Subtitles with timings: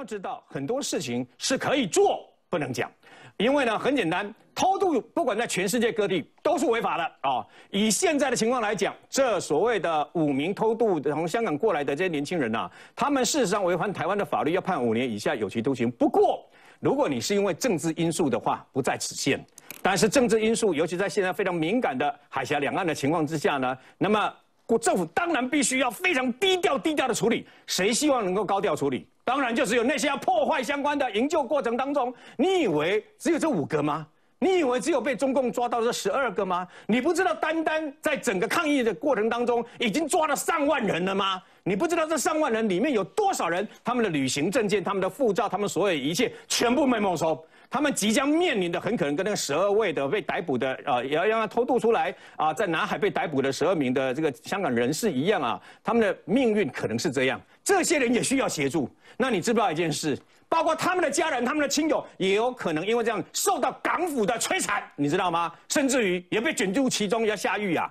[0.00, 2.90] 要知道很多事情是可以做，不能讲，
[3.36, 7.46] 因为呢很简单，偷渡不管在全世界各地都是违法的啊。
[7.70, 15.90] 以现在的情况来讲，这所谓的五名偷渡从香港过来的这些年轻人呐，他们事实上违反台湾的法律，要判五年以下有期徒刑。
[15.90, 16.48] 不过，
[16.80, 19.44] 如果你是因为政治因素的话，不在此限。
[19.82, 24.32] 但是政治因素，尤其在现在非常敏感的海峡两岸的情况之下呢，那么。
[24.70, 27.44] 国政府当然必须要非常低调、低调的处理。
[27.66, 29.04] 谁希望能够高调处理？
[29.24, 32.14] 当然就只有那些要破坏相关的营救过程当中。
[32.36, 34.06] 你以为只有这五个吗？
[34.38, 36.64] 你以为只有被中共抓到这十二个吗？
[36.86, 41.42] 你不知道单单在整个抗议的过程当中，已经抓了上万人了吗？
[41.64, 47.44] 你不知道这上万人里面有多少人，他们的旅行证件、他们的护照、他们所有一切全部被没收。
[47.70, 57.40] 他们即将面临的很可能跟那个十二位的被逮捕的啊，也要让他偷渡出来啊，在南海被逮捕的十二名的这个香港人士一样啊，他们的命运可能是这样。
[57.62, 58.90] 这些人也需要协助。
[59.16, 60.18] 那你知不知道一件事？
[60.48, 65.52] 包括他们的家人、他们的亲友，也有可能因为这样受到港府的摧残，你知道吗？
[65.68, 67.88] 甚至于也被卷入其中要下狱啊！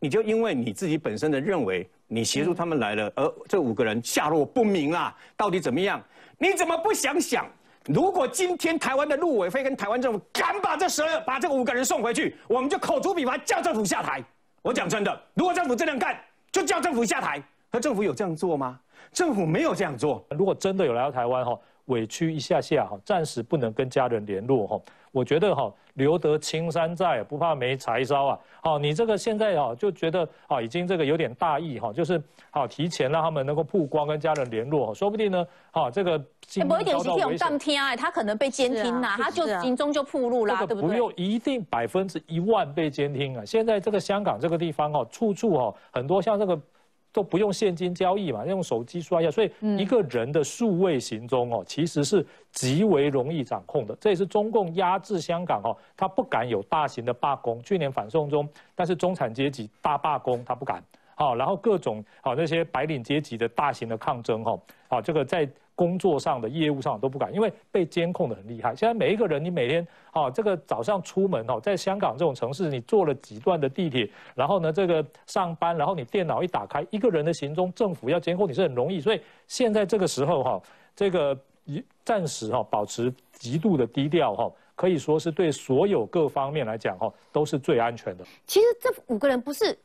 [0.00, 6.02] 你就因为你自己本身的认为，你协助他们来了，而这五个人下落不明啊，到底怎么样？
[6.36, 7.46] 你怎么不想想？
[7.86, 14.22] 如果今天台湾的陆委会跟台湾政府敢把这十二把这五个人送回去，我们就口诛笔伐，叫政府下台。
[14.62, 16.18] 我讲真的，如果政府这样干，
[16.52, 17.42] 就叫政府下台。
[17.70, 18.78] 可政府有这样做吗？
[19.12, 20.24] 政府没有这样做。
[20.30, 24.80] 如果真的有来到台湾哈，委屈一下下哈，暂时不能跟家人联络哈。
[25.12, 28.38] 我觉得哈，留得青山在，不怕没柴烧啊。
[28.62, 36.18] 好，你这个现在哈就觉得啊，已经这个有点大意哈，就是好提前让他们能够曝光跟家人联络，说不定呢，好这个
[36.66, 40.88] 某一点是这种当天啊，他可能被监听呐，他就心中就暴露啦，对不对？
[40.88, 43.44] 不用一定百分之一万被监听啊。
[43.44, 46.58] 现在这个香港这个地方哦，处处哦很多像这个。
[47.12, 53.96] 都不用现金交易嘛，用手机刷一下，所以一个人的数位行踪哦，其实是极为容易掌控的。
[54.00, 57.62] 这也是中共压制香港哦，他不敢有大型的罢工。
[57.62, 60.82] 去年反送中，但是中产阶级大罢工他不敢。
[61.14, 65.48] 好，然后各种好那些白领阶级的大型的抗争哈，好这个在。
[65.80, 68.76] 工作上的业务上都不敢，因为被监控的很厉害。
[68.76, 79.00] 现在每一个人，你每天啊，这个早上出门哦，在香港这种城市，你坐了几段的地铁，然后呢，这个上班，然后你电脑一打开，一个人的行踪，政府要监控你是很容易。
[79.00, 80.62] 所以现在这个时候哈，
[80.94, 81.34] 这个
[82.04, 88.24] 暂时哈保持极度的低调哈，可以说是对所有各方面来讲哈都是最安全的。
[88.46, 89.78] 其实这五个人不是。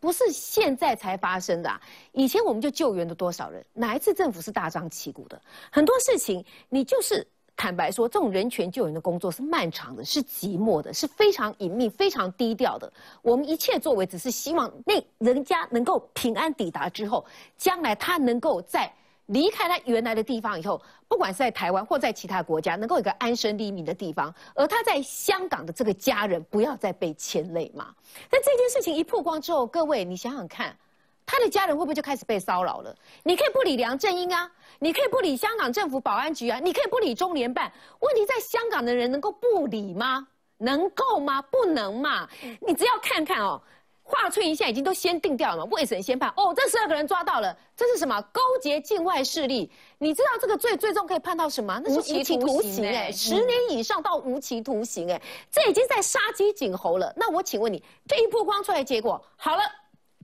[0.00, 1.80] 不是现在才发生的，啊
[2.12, 3.64] 以前我们就救援了多少人？
[3.74, 5.40] 哪一次政府是大张旗鼓的？
[5.70, 7.26] 很多事情你就是
[7.56, 12.92] 坦白说，这种人权救援的工作是漫长的，是寂寞的，是非常隐秘、非常低调的。
[13.22, 17.24] 我们一切作为，只是希望那人家能够平安抵达之后，
[17.56, 18.92] 将来他能够在。
[19.28, 27.94] 离开他原来的地方以后，不管是在台湾或在其他国家，能够有个安身立命的地方，而他在香港的这个家人不要再被牵累嘛。
[28.30, 30.74] 但这件事情一曝光之后，各位你想想看，
[31.26, 32.94] 他的家人会不会就开始被骚扰了？
[33.22, 40.26] 你可以不理梁振英啊，你可以不理香港政府保安局啊，你可以不理中联办，问题在香港的人能够不理吗？
[40.56, 41.40] 能够吗？
[41.42, 42.26] 不能嘛。
[42.66, 43.62] 你只要看看哦。
[44.08, 45.68] 华春莹现在已经都先定掉了嘛？
[45.70, 48.18] 未审先判哦，这十二个人抓到了，这是什么？
[48.32, 49.70] 勾结境外势力。
[49.98, 51.78] 你知道这个罪最终可以判到什么？
[51.84, 55.20] 那是无期徒刑哎，十年以上到无期徒刑哎，
[55.50, 57.12] 这已经在杀鸡儆猴了。
[57.14, 59.62] 那我请问你，这一曝光出来结果好了，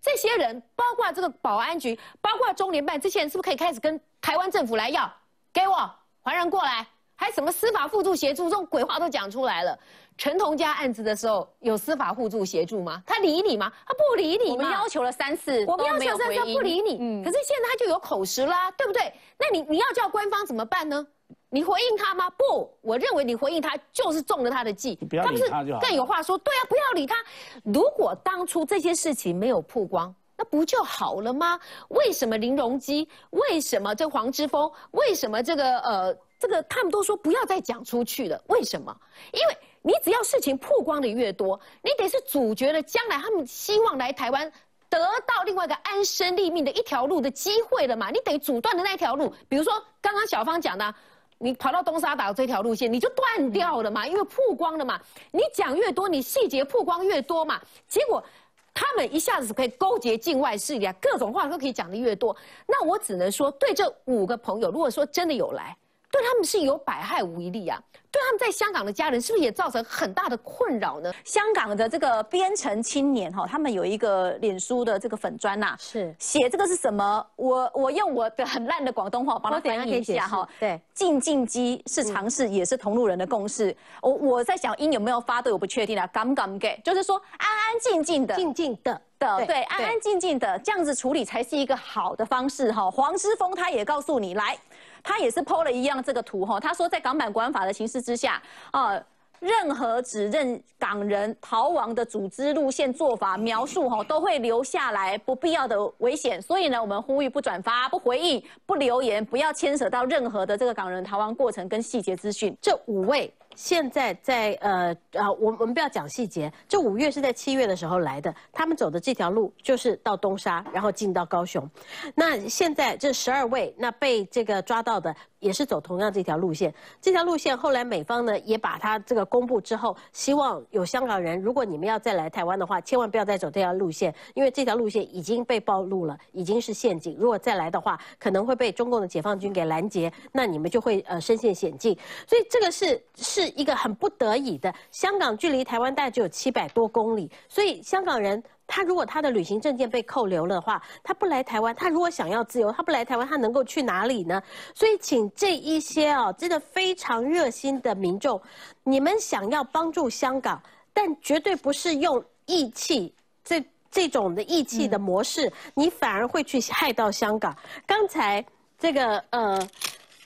[0.00, 5.12] 这些人包括这个保安局，包括中联办，这些人是不是可以开始跟台湾政府来要？
[5.52, 5.88] 给我
[6.22, 6.86] 还人过来，
[7.16, 9.78] 还什么司法互助协助，这种鬼话都讲出来了。
[10.16, 13.02] 陈同佳案子的时候，有司法互助协助吗？
[13.06, 13.72] 他理你吗？
[13.86, 14.52] 他不理你。
[14.52, 16.98] 我们要求了三次，我们要求三次不理你。
[17.00, 17.24] 嗯。
[17.24, 19.12] 可是现在他就有口实啦，对不对？
[19.38, 21.04] 那你你要叫官方怎么办呢？
[21.50, 22.28] 你回应他吗？
[22.30, 24.96] 不，我认为你回应他就是中了他的计。
[24.96, 25.80] 不要理他就好。
[25.80, 27.16] 更有话说，对啊，不要理他。
[27.64, 31.58] 如果当初这些事情没有曝光，那不就好了吗？
[31.88, 33.08] 为什么林荣基？
[33.30, 34.70] 为什么这黄之锋？
[34.92, 38.38] 为什么这个呃这个他们都说不要再讲出去了？
[38.48, 38.94] 为什么？
[39.32, 39.56] 因为。
[39.86, 44.50] 你只要事情曝光的越多，你得是主角的将来他们希望来台湾
[44.88, 48.08] 得到另外一个安身立命的一条路的机会了嘛？
[48.08, 49.70] 你得阻断的那条路，比如说
[50.00, 50.94] 刚刚小芳讲的，
[51.36, 54.98] 你跑到东沙岛这条路线，你就断掉了嘛，因为曝光了嘛。
[55.30, 58.24] 你讲越多，你细节曝光越多嘛，结果
[58.72, 62.34] 他们一下子可以勾结境外势力啊，各种话都可以讲的越多。
[62.66, 65.76] 那我只能说，对这五个朋友，如果说真的有来。
[66.14, 67.76] 对他们是有百害无一利啊。
[68.08, 71.12] 对他们在香港的家人是不是也造成很大的困扰呢？
[71.24, 77.26] 香港的这个边城青年哈，他们有一个脸书的这个粉砖呐，是写这个是什么？
[77.34, 80.48] 我我用我的很烂的广东话帮他翻译一下哈。
[80.60, 83.76] 对，进进机是尝试，也是同路人的共识。
[84.00, 86.06] 我我在想音有没有发对，我不确定啊。
[86.12, 92.88] 敢不敢给，就是说安安静静的，静静的的，对，安安静静的这样子处理才是一个好的方式哈。
[92.88, 94.56] 黄之锋他也告诉你来。
[95.04, 98.42] 他也是 PO 了一样这个图哈，他说在港版国安法的形势之下，
[98.72, 99.00] 啊，
[99.38, 112.56] 任何指认港人逃亡的组织路线做法描述哈，都会留下来不必要的危险，所以呢，我们呼吁不转发、不回应、不留言，不要牵扯到任何的这个港人逃亡过程跟细节资讯。
[112.60, 113.32] 这五位。
[113.54, 116.52] 现在在呃啊，我我们不要讲细节。
[116.68, 121.68] 这五月是在七月的时候来的，他们走的这条路就是到东沙，然后进到高雄。
[122.14, 125.14] 那现在这十二位，那被这个抓到的
[125.44, 126.74] 也是走同样这条路线。
[127.00, 137.14] 这条路线后来美方呢也把它这个公布之后，希望有香港人，如果你们要再来台湾的话，千万不要再走这条路线，因为这条路线已经被暴露了，已经是陷阱。
[137.20, 141.94] 如果再来的话，可能会被中共的解放军给拦截，那你们就会呃身陷险境。
[142.26, 143.44] 所以这个是是。
[143.44, 154.42] 是一个很不得已的，香港距离台湾大概只有七百多公里，所以香港人他如果他的旅行证件被扣留了的话，他不来台湾，他如果想要自由，他不来台湾，他能够去哪里呢？
[154.74, 158.40] 所以请这一些哦，真的非常热心的民众，
[158.82, 160.60] 你们想要帮助香港，
[160.92, 163.14] 但绝对不是用义气
[163.44, 167.56] 这这种的义气的模式，你反而会去害到香港。
[167.86, 168.44] 刚才
[168.78, 169.68] 这个呃。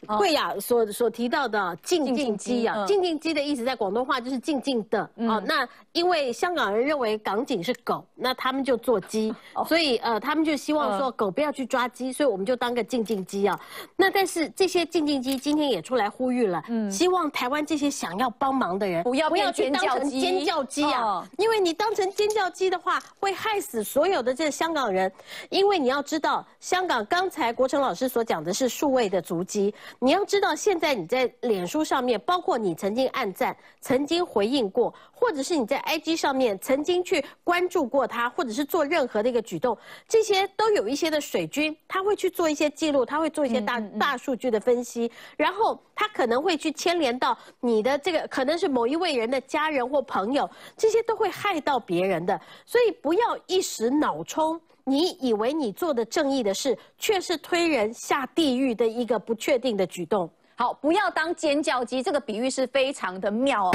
[0.07, 5.43] 贵雅所所提到的“静静鸡”啊，“静静机”的意思在广东话就是“静静的”啊。
[5.45, 9.35] 那因为香港人认为港警是狗，那他们就做鸡，
[9.67, 13.59] 所以呃，他们就希望说狗不要去抓鸡，所以我们就当个静静鸡啊。
[13.97, 25.11] 那但是这些静静鸡今天也出来呼吁了，希望台湾这些想要帮忙的人不要不要去当成尖叫鸡啊，因为你当成尖叫鸡的话，会害死所有的这香港人。
[25.51, 29.75] 因为你要知道，香港刚才国成老师所讲的是数位的足迹。
[29.99, 39.77] 你要知道，现在你在脸书上面，包括你曾经按赞、曾经回应过，或者是你在 IG 上面曾经去关注过他，或者是做任何的一个举动，
[40.07, 54.61] 这些都有一些的水军，他会去做一些记录，他会做一些大大数据的分析，然后他可能会去牵连到你的这个，可能是某一位人的家人或朋友，这些都会害到别人的，所以不要一时脑冲。
[54.89, 60.29] 你以为你做的正义的事，却是推人下地狱的一个不确定的举动。
[60.57, 63.71] 好，不要当尖叫鸡，这个比喻是非常的妙哦。